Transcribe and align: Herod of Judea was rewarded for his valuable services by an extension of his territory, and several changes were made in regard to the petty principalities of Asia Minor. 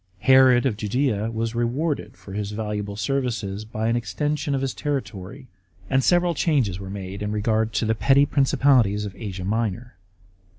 Herod 0.21 0.65
of 0.65 0.77
Judea 0.77 1.29
was 1.29 1.53
rewarded 1.53 2.17
for 2.17 2.33
his 2.33 2.53
valuable 2.53 2.95
services 2.95 3.65
by 3.65 3.87
an 3.87 3.95
extension 3.95 4.55
of 4.55 4.61
his 4.61 4.73
territory, 4.73 5.47
and 5.91 6.03
several 6.03 6.33
changes 6.33 6.79
were 6.79 6.89
made 6.89 7.21
in 7.21 7.31
regard 7.31 7.71
to 7.73 7.85
the 7.85 7.93
petty 7.93 8.25
principalities 8.25 9.05
of 9.05 9.15
Asia 9.15 9.45
Minor. 9.45 9.95